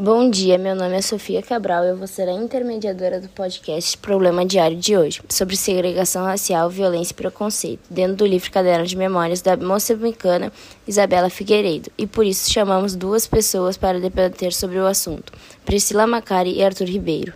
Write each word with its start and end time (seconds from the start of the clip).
Bom 0.00 0.30
dia, 0.30 0.56
meu 0.56 0.76
nome 0.76 0.96
é 0.96 1.02
Sofia 1.02 1.42
Cabral 1.42 1.82
e 1.84 1.88
eu 1.88 1.96
vou 1.96 2.06
ser 2.06 2.28
a 2.28 2.32
intermediadora 2.32 3.20
do 3.20 3.28
podcast 3.28 3.98
Problema 3.98 4.46
Diário 4.46 4.76
de 4.76 4.96
hoje, 4.96 5.20
sobre 5.28 5.56
segregação 5.56 6.24
racial, 6.24 6.70
violência 6.70 7.12
e 7.12 7.16
preconceito, 7.16 7.80
dentro 7.90 8.18
do 8.18 8.24
livro 8.24 8.48
Caderno 8.48 8.86
de 8.86 8.96
Memórias 8.96 9.42
da 9.42 9.56
moçambicana 9.56 10.52
Isabela 10.86 11.28
Figueiredo, 11.28 11.90
e 11.98 12.06
por 12.06 12.24
isso 12.24 12.48
chamamos 12.48 12.94
duas 12.94 13.26
pessoas 13.26 13.76
para 13.76 13.98
debater 13.98 14.52
sobre 14.52 14.78
o 14.78 14.86
assunto, 14.86 15.32
Priscila 15.64 16.06
Macari 16.06 16.52
e 16.52 16.62
Arthur 16.62 16.86
Ribeiro. 16.86 17.32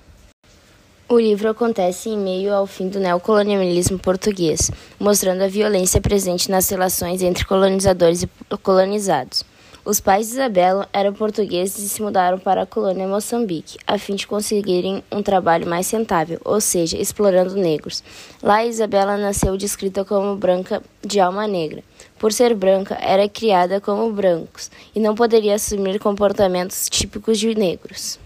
O 1.09 1.19
livro 1.19 1.51
acontece 1.51 2.11
em 2.11 2.17
meio 2.17 2.55
ao 2.55 2.69
fim 2.69 2.89
do 2.89 3.01
neocolonialismo 3.01 3.99
português, 3.99 4.71
mostrando 5.01 5.43
a 5.43 5.49
violência 5.49 6.01
presente 6.01 6.49
nas 6.49 6.69
relações 6.69 7.23
entre 7.23 7.45
colonizadores 7.45 8.23
e 8.23 8.29
colonizados. 8.63 9.45
Os 9.85 9.99
pais 9.99 10.29
de 10.29 10.35
Isabela 10.35 10.89
eram 10.93 11.13
portugueses 11.13 11.79
e 11.79 11.89
se 11.89 12.01
mudaram 12.01 12.39
para 12.39 12.63
a 12.63 12.67
colônia 12.67 13.09
Moçambique, 13.09 13.79
a 13.85 13.99
fim 13.99 14.15
de 14.15 14.29
conseguirem 14.29 15.03
um 15.11 15.25
trabalho 15.25 15.67
mais 15.67 15.91
rentável, 15.91 16.41
ou 16.45 16.61
seja, 16.61 16.97
explorando 16.97 17.57
negros. 17.57 18.05
Lá, 18.41 18.65
Isabela 18.65 19.17
nasceu 19.17 19.57
descrita 19.57 20.05
como 20.05 20.37
branca 20.37 20.81
de 21.05 21.19
alma 21.19 21.49
negra. 21.49 21.83
Por 22.17 22.33
ser 22.33 22.55
branca, 22.55 22.97
era 23.01 23.29
criada 23.29 23.81
como 23.81 24.13
brancos 24.13 24.71
e 24.95 25.01
não 25.01 25.17
poderia 25.17 25.57
assumir 25.57 25.99
comportamentos 25.99 26.89
típicos 26.89 27.37
de 27.41 27.53
negros. 27.53 28.21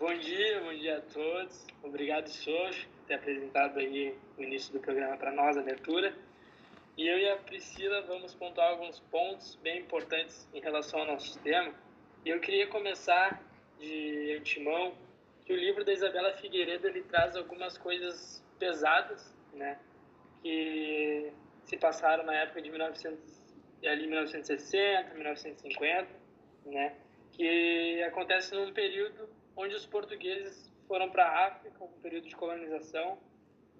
Bom 0.00 0.14
dia, 0.14 0.62
bom 0.64 0.72
dia 0.72 0.96
a 0.96 1.00
todos. 1.12 1.66
Obrigado, 1.82 2.28
Sof, 2.28 2.86
por 2.86 3.06
ter 3.08 3.14
apresentado 3.16 3.78
aí 3.78 4.14
o 4.38 4.42
início 4.42 4.72
do 4.72 4.80
programa 4.80 5.18
para 5.18 5.32
nós, 5.32 5.54
a 5.58 5.60
abertura. 5.60 6.14
E 6.96 7.08
eu 7.08 7.18
e 7.18 7.28
a 7.30 7.36
Priscila 7.36 8.02
vamos 8.02 8.34
pontuar 8.34 8.68
alguns 8.68 9.00
pontos 9.00 9.54
bem 9.62 9.80
importantes 9.80 10.46
em 10.52 10.60
relação 10.60 11.00
ao 11.00 11.06
nosso 11.06 11.38
tema. 11.38 11.74
E 12.24 12.28
eu 12.28 12.38
queria 12.38 12.66
começar 12.66 13.42
de 13.78 14.36
antemão 14.38 14.94
que 15.46 15.52
o 15.52 15.56
livro 15.56 15.84
da 15.84 15.92
Isabela 15.92 16.34
Figueiredo 16.34 16.86
ele 16.86 17.02
traz 17.02 17.34
algumas 17.34 17.78
coisas 17.78 18.44
pesadas, 18.58 19.34
né, 19.54 19.78
que 20.42 21.32
se 21.64 21.76
passaram 21.78 22.24
na 22.24 22.34
época 22.34 22.60
de 22.60 22.70
1900, 22.70 23.54
ali 23.84 24.06
1960, 24.06 25.14
1950, 25.14 26.08
né, 26.66 26.94
que 27.32 28.02
acontece 28.02 28.54
num 28.54 28.72
período 28.72 29.28
onde 29.56 29.74
os 29.74 29.86
portugueses 29.86 30.70
foram 30.86 31.10
para 31.10 31.24
a 31.24 31.46
África, 31.46 31.82
um 31.82 32.00
período 32.00 32.28
de 32.28 32.36
colonização. 32.36 33.18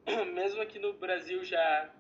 Mesmo 0.33 0.63
aqui 0.63 0.79
no 0.79 0.95
Brasil 0.95 1.45
já 1.45 1.93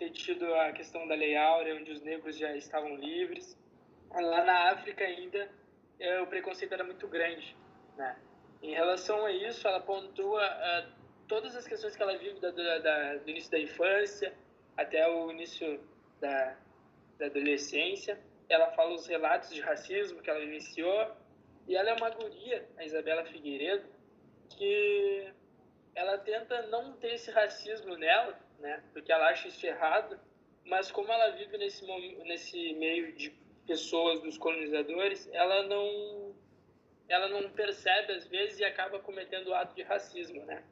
ter 0.00 0.10
tido 0.10 0.54
a 0.54 0.72
questão 0.72 1.06
da 1.06 1.14
Lei 1.14 1.36
Áurea, 1.36 1.76
onde 1.76 1.92
os 1.92 2.00
negros 2.00 2.38
já 2.38 2.56
estavam 2.56 2.96
livres. 2.96 3.54
Lá 4.10 4.42
na 4.44 4.70
África 4.70 5.04
ainda 5.04 5.50
é, 5.98 6.20
o 6.22 6.26
preconceito 6.26 6.72
era 6.72 6.82
muito 6.82 7.06
grande, 7.06 7.54
né? 7.98 8.16
Em 8.62 8.72
relação 8.74 9.26
a 9.26 9.30
isso, 9.30 9.68
ela 9.68 9.80
pontua 9.80 10.42
uh, 10.42 10.92
todas 11.28 11.54
as 11.54 11.66
questões 11.66 11.94
que 11.94 12.02
ela 12.02 12.16
vive 12.16 12.40
da, 12.40 12.50
da, 12.50 12.78
da, 12.78 13.16
do 13.16 13.30
início 13.30 13.50
da 13.50 13.58
infância 13.58 14.34
até 14.76 15.06
o 15.06 15.30
início 15.30 15.80
da, 16.18 16.56
da 17.18 17.26
adolescência. 17.26 18.18
Ela 18.48 18.70
fala 18.72 18.94
os 18.94 19.06
relatos 19.06 19.50
de 19.50 19.60
racismo 19.60 20.22
que 20.22 20.30
ela 20.30 20.40
vivenciou. 20.40 21.12
E 21.68 21.76
ela 21.76 21.90
é 21.90 21.94
uma 21.94 22.10
guria, 22.10 22.66
a 22.76 22.84
Isabela 22.84 23.24
Figueiredo, 23.24 23.86
que 24.48 25.32
ela 25.94 26.18
tenta 26.18 26.62
não 26.68 26.94
ter 26.94 27.14
esse 27.14 27.30
racismo 27.30 27.96
nela, 27.96 28.38
né? 28.60 28.82
Porque 28.92 29.10
ela 29.10 29.28
acha 29.28 29.48
isso 29.48 29.64
errado, 29.66 30.18
mas 30.64 30.90
como 30.90 31.10
ela 31.10 31.30
vive 31.30 31.56
nesse 31.58 31.84
nesse 32.24 32.74
meio 32.74 33.12
de 33.12 33.30
pessoas 33.66 34.20
dos 34.20 34.38
colonizadores, 34.38 35.28
ela 35.32 35.62
não 35.64 36.34
ela 37.08 37.28
não 37.28 37.50
percebe 37.50 38.12
às 38.12 38.26
vezes 38.28 38.60
e 38.60 38.64
acaba 38.64 39.00
cometendo 39.00 39.48
o 39.48 39.54
ato 39.54 39.74
de 39.74 39.82
racismo, 39.82 40.44
né? 40.44 40.62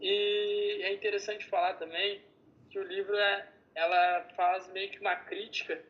E 0.00 0.80
é 0.82 0.92
interessante 0.92 1.46
falar 1.46 1.74
também 1.74 2.20
que 2.68 2.78
o 2.78 2.82
livro 2.82 3.16
é, 3.16 3.48
ela 3.74 4.24
faz 4.36 4.68
meio 4.68 4.90
que 4.90 5.00
uma 5.00 5.16
crítica 5.16 5.82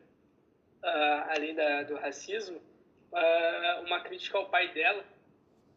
uh, 0.85 1.31
além 1.31 1.55
da, 1.55 1.83
do 1.83 1.95
racismo, 1.95 2.57
uh, 3.11 3.81
uma 3.85 4.01
crítica 4.01 4.37
ao 4.37 4.49
pai 4.49 4.71
dela, 4.73 5.03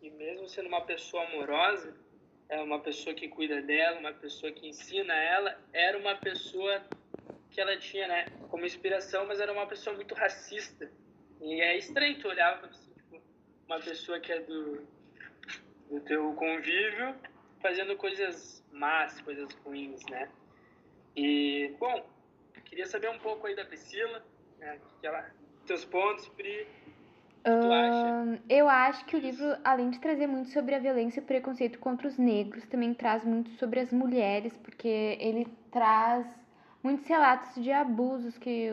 e 0.03 0.11
mesmo 0.11 0.49
sendo 0.49 0.69
uma 0.69 0.83
pessoa 0.83 1.25
amorosa, 1.25 1.97
é 2.49 2.61
uma 2.63 2.81
pessoa 2.81 3.15
que 3.15 3.29
cuida 3.29 3.61
dela, 3.61 3.99
uma 3.99 4.13
pessoa 4.13 4.51
que 4.51 4.67
ensina 4.67 5.15
ela, 5.15 5.59
era 5.73 5.99
uma 5.99 6.17
pessoa 6.17 6.83
que 7.51 7.61
ela 7.61 7.77
tinha, 7.77 8.09
né, 8.09 8.27
como 8.49 8.65
inspiração, 8.65 9.27
mas 9.27 9.41
era 9.41 9.53
uma 9.53 9.67
pessoa 9.67 9.95
muito 9.95 10.15
racista. 10.15 10.91
E 11.41 11.61
é 11.61 11.77
estranho 11.77 12.19
tu 12.19 12.29
olhar 12.29 12.63
assim, 12.65 12.93
tipo, 12.95 13.21
uma 13.67 13.79
pessoa 13.81 14.19
que 14.19 14.33
é 14.33 14.41
do, 14.41 14.87
do 15.91 16.01
teu 16.01 16.33
convívio 16.35 17.15
fazendo 17.61 17.97
coisas 17.97 18.65
más, 18.73 19.21
coisas 19.21 19.53
ruins, 19.65 20.05
né? 20.11 20.31
E, 21.17 21.75
bom, 21.79 22.09
queria 22.65 22.87
saber 22.87 23.11
um 23.11 23.19
pouco 23.19 23.47
aí 23.47 23.55
da 23.55 23.65
Priscila, 23.65 24.25
né, 24.59 24.81
que 25.01 25.07
ela, 25.07 25.31
teus 25.67 25.85
pontos, 25.85 26.29
Pri, 26.29 26.67
Uh, 27.47 27.69
eu 28.49 28.69
acho 28.69 29.05
que 29.05 29.17
o 29.17 29.19
livro, 29.19 29.57
além 29.63 29.91
de 29.91 30.01
trazer 30.01 30.27
muito 30.27 30.51
sobre 30.51 30.75
a 30.75 30.79
violência 30.79 31.21
e 31.21 31.23
o 31.23 31.27
preconceito 31.27 31.79
contra 31.79 32.09
os 32.09 32.17
negros, 32.19 32.67
também 32.67 32.95
traz 32.95 33.25
muito 33.25 33.51
sobre 33.53 33.81
as 33.81 33.93
mulheres, 33.93 34.57
porque 34.57 35.17
ele 35.21 35.47
traz 35.71 36.27
muitos 36.83 37.07
relatos 37.07 37.63
de 37.63 37.71
abusos 37.71 38.37
que 38.39 38.71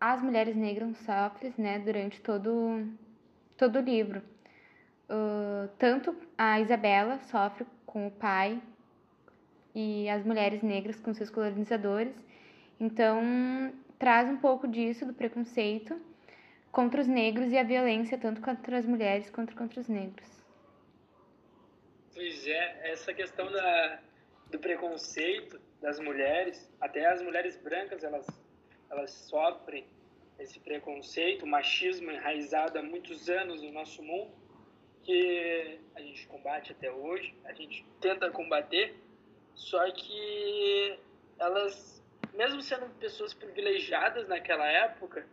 as 0.00 0.22
mulheres 0.22 0.54
negras 0.54 0.96
sofrem 0.98 1.52
né, 1.58 1.78
durante 1.78 2.20
todo, 2.20 2.86
todo 3.56 3.76
o 3.76 3.82
livro. 3.82 4.22
Uh, 5.10 5.68
tanto 5.78 6.14
a 6.36 6.60
Isabela 6.60 7.18
sofre 7.30 7.66
com 7.86 8.06
o 8.06 8.10
pai 8.10 8.60
e 9.74 10.08
as 10.08 10.24
mulheres 10.24 10.62
negras 10.62 11.00
com 11.00 11.14
seus 11.14 11.30
colonizadores. 11.30 12.14
Então, 12.78 13.72
traz 13.98 14.28
um 14.28 14.36
pouco 14.36 14.68
disso, 14.68 15.06
do 15.06 15.14
preconceito 15.14 15.98
contra 16.70 17.00
os 17.00 17.06
negros 17.06 17.52
e 17.52 17.58
a 17.58 17.62
violência 17.62 18.18
tanto 18.18 18.40
contra 18.40 18.78
as 18.78 18.86
mulheres 18.86 19.30
quanto 19.30 19.54
contra 19.54 19.80
os 19.80 19.88
negros. 19.88 20.28
Pois 22.14 22.46
é, 22.46 22.90
essa 22.92 23.14
questão 23.14 23.50
da, 23.50 24.00
do 24.50 24.58
preconceito 24.58 25.60
das 25.80 26.00
mulheres, 26.00 26.68
até 26.80 27.06
as 27.06 27.22
mulheres 27.22 27.56
brancas, 27.56 28.02
elas, 28.02 28.26
elas 28.90 29.10
sofrem 29.10 29.86
esse 30.38 30.58
preconceito, 30.60 31.44
o 31.44 31.48
machismo 31.48 32.10
enraizado 32.10 32.78
há 32.78 32.82
muitos 32.82 33.28
anos 33.28 33.62
no 33.62 33.72
nosso 33.72 34.02
mundo, 34.02 34.32
que 35.02 35.78
a 35.94 36.00
gente 36.00 36.26
combate 36.26 36.72
até 36.72 36.90
hoje, 36.90 37.34
a 37.44 37.52
gente 37.52 37.84
tenta 38.00 38.30
combater, 38.30 38.94
só 39.54 39.90
que 39.92 40.98
elas, 41.38 42.04
mesmo 42.34 42.60
sendo 42.60 42.88
pessoas 42.98 43.32
privilegiadas 43.32 44.28
naquela 44.28 44.66
época, 44.66 45.26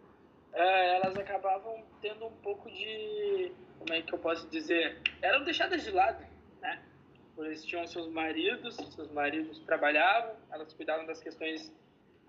é, 0.56 0.96
elas 0.96 1.18
acabavam 1.18 1.84
tendo 2.02 2.26
um 2.26 2.32
pouco 2.38 2.72
de. 2.72 3.52
Como 3.80 3.94
é 3.94 4.02
que 4.02 4.14
eu 4.14 4.20
posso 4.20 4.48
dizer? 4.50 4.98
Eram 5.22 5.44
deixadas 5.44 5.84
de 5.84 5.92
lado, 5.92 6.26
né? 6.62 6.82
Eles 7.38 7.64
tinham 7.66 7.86
seus 7.86 8.08
maridos, 8.08 8.76
seus 8.76 9.12
maridos 9.12 9.60
trabalhavam, 9.60 10.36
elas 10.52 10.74
cuidavam 10.74 11.06
das 11.06 11.22
questões 11.22 11.72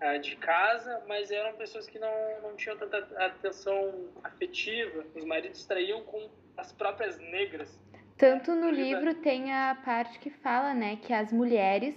uh, 0.01 0.19
de 0.19 0.35
casa, 0.35 1.01
mas 1.07 1.31
eram 1.31 1.55
pessoas 1.57 1.87
que 1.87 1.97
não, 1.97 2.41
não 2.41 2.55
tinham 2.57 2.77
tanta 2.77 2.97
atenção 3.23 4.09
afetiva. 4.23 5.05
Os 5.15 5.23
maridos 5.23 5.65
traíam 5.65 6.03
com 6.03 6.29
as 6.57 6.73
próprias 6.73 7.17
negras. 7.17 7.79
Tanto 8.17 8.53
no 8.53 8.69
livro 8.69 9.13
tem 9.15 9.53
a 9.53 9.77
parte 9.85 10.19
que 10.19 10.29
fala, 10.29 10.73
né, 10.73 10.97
que 10.97 11.13
as 11.13 11.31
mulheres 11.31 11.95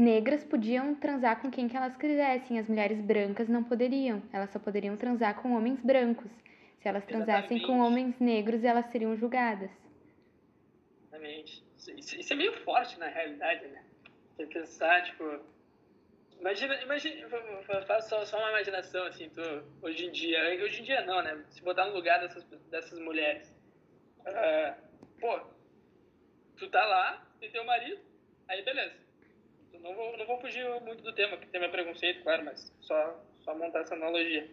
negras 0.00 0.42
podiam 0.42 0.94
transar 0.94 1.40
com 1.40 1.50
quem 1.50 1.68
que 1.68 1.76
elas 1.76 1.96
quisessem, 1.96 2.58
as 2.58 2.68
mulheres 2.68 3.00
brancas 3.00 3.48
não 3.48 3.62
poderiam. 3.62 4.22
Elas 4.32 4.50
só 4.50 4.58
poderiam 4.58 4.96
transar 4.96 5.40
com 5.40 5.54
homens 5.54 5.80
brancos. 5.80 6.30
Se 6.80 6.88
elas 6.88 7.04
transassem 7.04 7.58
Exatamente. 7.58 7.66
com 7.66 7.78
homens 7.78 8.18
negros, 8.18 8.64
elas 8.64 8.86
seriam 8.86 9.14
julgadas. 9.16 9.70
Exatamente. 11.02 11.62
Isso, 11.76 12.18
isso, 12.18 12.32
é 12.32 12.36
meio 12.36 12.52
forte 12.64 12.98
na 12.98 13.08
realidade, 13.08 13.66
né? 13.68 13.84
Você 14.34 14.46
pensar, 14.46 15.04
tipo. 15.04 15.40
Imagina, 16.38 16.74
imagina 16.82 17.28
faz 17.86 18.06
só, 18.06 18.24
só 18.24 18.38
uma 18.38 18.48
imaginação, 18.48 19.04
assim, 19.04 19.28
tu, 19.28 19.42
hoje 19.82 20.06
em 20.06 20.10
dia. 20.10 20.38
Hoje 20.64 20.80
em 20.80 20.84
dia 20.84 21.04
não, 21.04 21.22
né? 21.22 21.44
Se 21.50 21.62
botar 21.62 21.84
no 21.84 21.94
lugar 21.94 22.18
dessas, 22.20 22.42
dessas 22.70 22.98
mulheres. 22.98 23.54
Uh, 24.20 24.74
pô, 25.20 25.40
tu 26.56 26.70
tá 26.70 26.82
lá, 26.86 27.26
tem 27.38 27.50
teu 27.50 27.64
marido, 27.64 28.00
aí 28.48 28.62
beleza 28.62 29.09
não 29.82 29.94
vou, 29.94 30.16
não 30.16 30.26
vou 30.26 30.40
fugir 30.40 30.64
muito 30.82 31.02
do 31.02 31.14
tema, 31.14 31.36
que 31.36 31.46
tem 31.46 31.60
meu 31.60 31.70
preconceito, 31.70 32.22
claro, 32.22 32.44
mas 32.44 32.72
só, 32.80 33.22
só 33.40 33.54
montar 33.54 33.80
essa 33.80 33.94
analogia. 33.94 34.48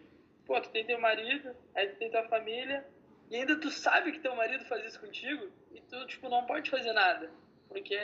Pô, 0.46 0.60
tu 0.60 0.70
tem 0.70 0.84
teu 0.84 0.98
marido, 1.00 1.54
aí 1.74 1.88
tu 1.88 1.96
tem 1.96 2.10
tua 2.10 2.24
família, 2.28 2.86
e 3.30 3.36
ainda 3.36 3.60
tu 3.60 3.70
sabe 3.70 4.12
que 4.12 4.20
teu 4.20 4.34
marido 4.34 4.64
faz 4.64 4.84
isso 4.84 5.00
contigo, 5.00 5.50
e 5.72 5.80
tu, 5.82 6.06
tipo, 6.06 6.28
não 6.28 6.46
pode 6.46 6.70
fazer 6.70 6.92
nada. 6.92 7.30
Porque 7.68 7.96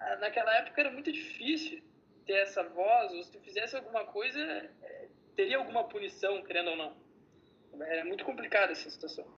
ah, 0.00 0.16
naquela 0.16 0.52
época 0.58 0.80
era 0.80 0.90
muito 0.90 1.12
difícil 1.12 1.82
ter 2.26 2.34
essa 2.34 2.62
voz, 2.64 3.12
ou 3.12 3.22
se 3.22 3.30
tu 3.30 3.40
fizesse 3.40 3.76
alguma 3.76 4.04
coisa, 4.04 4.40
é, 4.40 5.08
teria 5.36 5.58
alguma 5.58 5.84
punição, 5.84 6.42
querendo 6.42 6.70
ou 6.70 6.76
não. 6.76 6.96
Era 7.80 8.04
muito 8.04 8.24
complicada 8.24 8.72
essa 8.72 8.90
situação. 8.90 9.35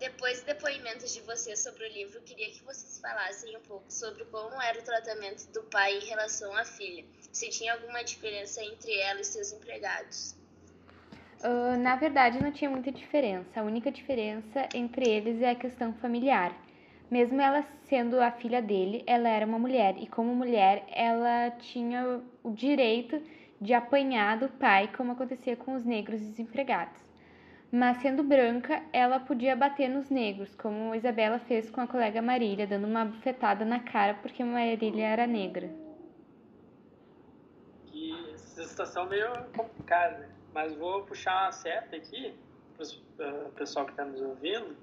Depois 0.00 0.40
do 0.40 0.46
depoimento 0.46 1.06
de 1.06 1.20
vocês 1.20 1.60
sobre 1.60 1.84
o 1.84 1.92
livro, 1.92 2.22
queria 2.22 2.50
que 2.50 2.64
vocês 2.64 2.98
falassem 2.98 3.54
um 3.54 3.60
pouco 3.60 3.84
sobre 3.92 4.24
como 4.24 4.58
era 4.62 4.80
o 4.80 4.82
tratamento 4.82 5.46
do 5.52 5.62
pai 5.64 5.98
em 5.98 6.06
relação 6.06 6.56
à 6.56 6.64
filha. 6.64 7.04
Se 7.30 7.50
tinha 7.50 7.74
alguma 7.74 8.02
diferença 8.02 8.64
entre 8.64 8.98
ela 8.98 9.20
e 9.20 9.24
seus 9.24 9.52
empregados. 9.52 10.34
Uh, 11.44 11.76
na 11.78 11.96
verdade, 11.96 12.42
não 12.42 12.50
tinha 12.50 12.70
muita 12.70 12.90
diferença. 12.90 13.60
A 13.60 13.62
única 13.62 13.92
diferença 13.92 14.66
entre 14.74 15.06
eles 15.06 15.42
é 15.42 15.50
a 15.50 15.54
questão 15.54 15.92
familiar. 15.92 16.56
Mesmo 17.10 17.38
ela 17.38 17.62
sendo 17.86 18.18
a 18.20 18.32
filha 18.32 18.62
dele, 18.62 19.04
ela 19.06 19.28
era 19.28 19.44
uma 19.44 19.58
mulher 19.58 19.96
e, 19.98 20.06
como 20.06 20.34
mulher, 20.34 20.82
ela 20.88 21.50
tinha 21.50 22.22
o 22.42 22.52
direito 22.52 23.22
de 23.60 23.74
apanhar 23.74 24.38
do 24.38 24.48
pai, 24.48 24.90
como 24.96 25.12
acontecia 25.12 25.56
com 25.56 25.74
os 25.74 25.84
negros 25.84 26.20
desempregados. 26.20 27.09
Mas, 27.72 27.98
sendo 27.98 28.22
branca, 28.22 28.82
ela 28.92 29.20
podia 29.20 29.54
bater 29.54 29.88
nos 29.88 30.10
negros, 30.10 30.54
como 30.56 30.94
Isabela 30.94 31.38
fez 31.38 31.70
com 31.70 31.80
a 31.80 31.86
colega 31.86 32.20
Marília, 32.20 32.66
dando 32.66 32.86
uma 32.86 33.04
bufetada 33.04 33.64
na 33.64 33.78
cara 33.78 34.14
porque 34.14 34.42
Marília 34.42 35.06
era 35.06 35.26
negra. 35.26 35.70
Que 37.86 38.34
situação 38.36 39.06
meio 39.06 39.30
complicada, 39.56 40.28
mas 40.52 40.74
vou 40.74 41.02
puxar 41.04 41.44
uma 41.44 41.52
seta 41.52 41.94
aqui 41.94 42.34
para 42.76 43.28
o 43.28 43.46
uh, 43.46 43.52
pessoal 43.52 43.84
que 43.84 43.92
está 43.92 44.04
nos 44.04 44.20
ouvindo 44.20 44.76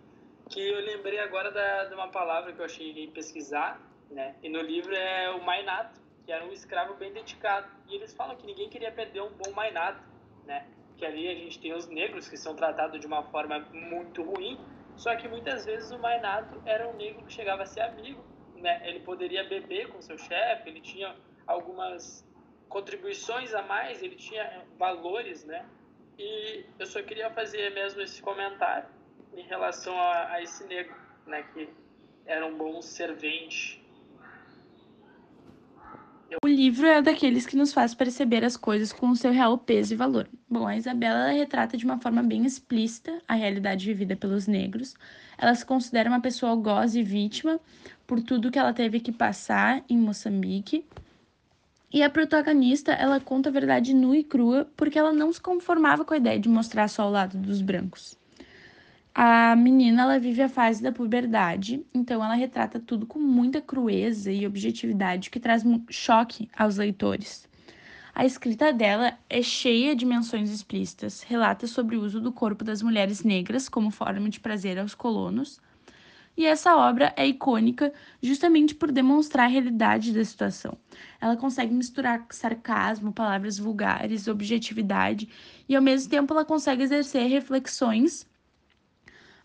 que 0.49 0.69
eu 0.69 0.79
lembrei 0.79 1.19
agora 1.19 1.51
da, 1.51 1.85
de 1.85 1.93
uma 1.93 2.07
palavra 2.07 2.53
que 2.53 2.59
eu 2.59 2.65
achei 2.65 3.07
pesquisar, 3.07 3.79
né? 4.09 4.35
E 4.41 4.49
no 4.49 4.61
livro 4.61 4.95
é 4.95 5.29
o 5.31 5.43
mainato, 5.43 5.99
que 6.25 6.31
era 6.31 6.45
um 6.45 6.51
escravo 6.51 6.93
bem 6.95 7.11
dedicado. 7.11 7.67
E 7.87 7.95
eles 7.95 8.13
falam 8.13 8.35
que 8.35 8.45
ninguém 8.45 8.69
queria 8.69 8.91
perder 8.91 9.21
um 9.21 9.29
bom 9.29 9.51
mainato, 9.51 10.01
né? 10.45 10.65
Que 10.97 11.05
ali 11.05 11.27
a 11.27 11.35
gente 11.35 11.59
tem 11.59 11.73
os 11.73 11.87
negros 11.87 12.27
que 12.27 12.37
são 12.37 12.55
tratados 12.55 12.99
de 12.99 13.07
uma 13.07 13.23
forma 13.23 13.59
muito 13.71 14.23
ruim, 14.23 14.59
só 14.95 15.15
que 15.15 15.27
muitas 15.27 15.65
vezes 15.65 15.91
o 15.91 15.99
mainato 15.99 16.59
era 16.65 16.87
um 16.87 16.93
negro 16.97 17.23
que 17.23 17.31
chegava 17.31 17.63
a 17.63 17.65
ser 17.65 17.81
amigo, 17.81 18.23
né? 18.55 18.81
Ele 18.89 18.99
poderia 19.01 19.43
beber 19.43 19.89
com 19.89 20.01
seu 20.01 20.17
chefe, 20.17 20.69
ele 20.69 20.81
tinha 20.81 21.15
algumas 21.45 22.27
contribuições 22.67 23.53
a 23.53 23.61
mais, 23.61 24.01
ele 24.01 24.15
tinha 24.15 24.65
valores, 24.77 25.45
né? 25.45 25.65
E 26.17 26.65
eu 26.79 26.85
só 26.87 27.01
queria 27.03 27.29
fazer 27.29 27.71
mesmo 27.73 28.01
esse 28.01 28.21
comentário 28.21 28.89
em 29.33 29.43
relação 29.43 29.95
a, 29.99 30.33
a 30.33 30.41
esse 30.41 30.65
negro, 30.65 30.95
né, 31.27 31.43
que 31.53 31.69
era 32.25 32.45
um 32.45 32.57
bom 32.57 32.81
servente. 32.81 33.85
O 36.43 36.47
livro 36.47 36.85
é 36.85 37.01
daqueles 37.01 37.45
que 37.45 37.55
nos 37.55 37.71
faz 37.71 37.95
perceber 37.95 38.43
as 38.43 38.57
coisas 38.57 38.91
com 38.91 39.09
o 39.09 39.15
seu 39.15 39.31
real 39.31 39.57
peso 39.57 39.93
e 39.93 39.97
valor. 39.97 40.27
Bom, 40.49 40.67
a 40.67 40.75
Isabela 40.75 41.31
retrata 41.31 41.77
de 41.77 41.85
uma 41.85 41.99
forma 41.99 42.21
bem 42.21 42.45
explícita 42.45 43.21
a 43.25 43.33
realidade 43.33 43.85
vivida 43.85 44.13
pelos 44.13 44.45
negros. 44.45 44.93
Ela 45.37 45.55
se 45.55 45.65
considera 45.65 46.09
uma 46.09 46.19
pessoa 46.19 46.51
algoz 46.51 46.95
e 46.95 47.03
vítima 47.03 47.59
por 48.05 48.21
tudo 48.21 48.51
que 48.51 48.59
ela 48.59 48.73
teve 48.73 48.99
que 48.99 49.11
passar 49.11 49.83
em 49.89 49.97
Moçambique. 49.97 50.85
E 51.91 52.03
a 52.03 52.09
protagonista, 52.09 52.91
ela 52.91 53.21
conta 53.21 53.47
a 53.47 53.51
verdade 53.51 53.93
nua 53.93 54.17
e 54.17 54.23
crua 54.23 54.69
porque 54.75 54.99
ela 54.99 55.13
não 55.13 55.31
se 55.31 55.39
conformava 55.39 56.03
com 56.03 56.13
a 56.13 56.17
ideia 56.17 56.39
de 56.39 56.49
mostrar 56.49 56.89
só 56.89 57.07
o 57.07 57.11
lado 57.11 57.37
dos 57.37 57.61
brancos. 57.61 58.17
A 59.19 59.55
menina 59.55 60.03
ela 60.03 60.19
vive 60.19 60.43
a 60.43 60.47
fase 60.47 60.83
da 60.83 60.91
puberdade, 60.91 61.83
então 61.91 62.23
ela 62.23 62.35
retrata 62.35 62.79
tudo 62.79 63.07
com 63.07 63.17
muita 63.17 63.59
crueza 63.59 64.31
e 64.31 64.45
objetividade 64.45 65.31
que 65.31 65.39
traz 65.39 65.63
choque 65.89 66.47
aos 66.55 66.77
leitores. 66.77 67.49
A 68.13 68.27
escrita 68.27 68.71
dela 68.71 69.17
é 69.27 69.41
cheia 69.41 69.95
de 69.95 70.05
menções 70.05 70.51
explícitas, 70.51 71.23
relata 71.23 71.65
sobre 71.65 71.95
o 71.95 72.03
uso 72.03 72.21
do 72.21 72.31
corpo 72.31 72.63
das 72.63 72.83
mulheres 72.83 73.23
negras 73.23 73.67
como 73.67 73.89
forma 73.89 74.29
de 74.29 74.39
prazer 74.39 74.77
aos 74.77 74.93
colonos. 74.93 75.59
E 76.37 76.45
essa 76.45 76.77
obra 76.77 77.11
é 77.17 77.25
icônica 77.25 77.91
justamente 78.21 78.75
por 78.75 78.91
demonstrar 78.91 79.45
a 79.45 79.51
realidade 79.51 80.13
da 80.13 80.23
situação. 80.23 80.77
Ela 81.19 81.35
consegue 81.35 81.73
misturar 81.73 82.23
sarcasmo, 82.29 83.11
palavras 83.11 83.57
vulgares, 83.57 84.27
objetividade, 84.27 85.27
e 85.67 85.75
ao 85.75 85.81
mesmo 85.81 86.07
tempo 86.07 86.35
ela 86.35 86.45
consegue 86.45 86.83
exercer 86.83 87.27
reflexões 87.27 88.27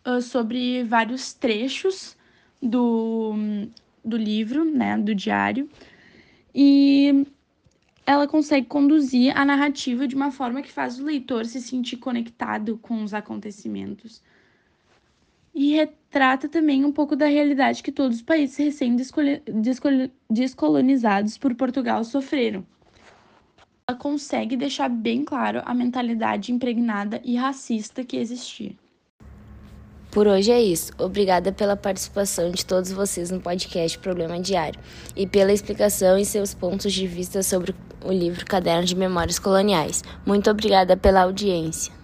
uh, 0.07 0.21
sobre 0.21 0.85
vários 0.85 1.33
trechos 1.33 2.17
do, 2.63 3.35
do 4.05 4.17
livro, 4.17 4.65
né, 4.65 4.97
do 4.99 5.15
diário, 5.15 5.69
e 6.55 7.27
ela 8.05 8.27
consegue 8.27 8.67
conduzir 8.67 9.37
a 9.37 9.45
narrativa 9.45 10.07
de 10.07 10.15
uma 10.15 10.31
forma 10.31 10.63
que 10.63 10.73
faz 10.73 10.99
o 10.99 11.05
leitor 11.05 11.45
se 11.47 11.61
sentir 11.61 11.97
conectado 11.97 12.79
com 12.79 13.03
os 13.03 13.13
acontecimentos. 13.15 14.23
E 15.55 15.75
retrata 15.75 16.49
também 16.49 16.85
um 16.85 16.93
pouco 16.93 17.15
da 17.15 17.27
realidade 17.27 17.83
que 17.83 17.93
todos 17.93 18.17
os 18.19 18.23
países 18.23 18.57
recém-descolonizados 18.57 21.39
por 21.39 21.55
Portugal 21.55 22.03
sofreram. 22.05 22.67
Ela 23.87 23.99
consegue 23.99 24.57
deixar 24.57 24.89
bem 24.89 25.25
claro 25.25 25.61
a 25.65 25.75
mentalidade 25.75 26.53
impregnada 26.53 27.21
e 27.23 27.37
racista 27.37 28.05
que 28.05 28.17
existia. 28.17 28.73
Por 30.13 30.27
hoje 30.27 30.53
é 30.53 30.61
isso. 30.61 30.93
Obrigada 30.99 31.53
pela 31.53 31.75
participação 31.75 32.51
de 32.51 32.67
todos 32.67 32.93
vocês 32.93 33.31
no 33.31 33.41
podcast 33.41 33.99
Problema 33.99 34.39
Diário 34.39 34.79
e 35.17 35.27
pela 35.27 35.55
explicação 35.55 36.19
e 36.19 36.27
seus 36.27 36.53
pontos 36.53 36.93
de 36.93 37.07
vista 37.07 37.43
sobre 37.43 37.75
o 38.05 38.13
livro 38.13 38.45
Caderno 38.45 38.85
de 38.85 38.95
Memórias 38.95 39.39
Coloniais. 39.39 40.05
Muito 40.27 40.51
obrigada 40.51 40.99
pela 40.99 41.23
audiência. 41.23 42.02